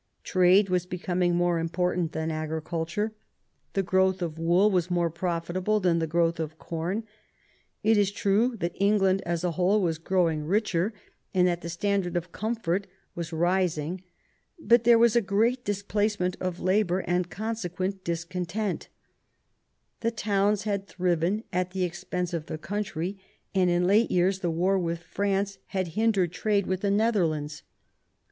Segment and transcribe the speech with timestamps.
[0.23, 3.13] Trade was becoming more important than agriculture;
[3.73, 7.03] the growth of wool was more profitable than the growth of com.
[7.83, 10.91] It is true that England as a whole was growing richer,
[11.35, 14.01] and that the standard of comfort was rising;
[14.59, 18.89] but there was a great displacement of labour, and consequent discon tent
[19.99, 23.19] The towns had thriven at the expense of the country;
[23.53, 27.61] and in late years the war with France had hindered trade with the Netherlands.